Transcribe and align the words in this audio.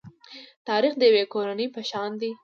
تاریخ 0.67 0.93
د 0.97 1.01
یوې 1.09 1.23
کورنۍ 1.33 1.67
په 1.75 1.81
شان 1.89 2.11
دی. 2.21 2.31